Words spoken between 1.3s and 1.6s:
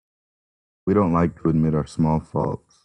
to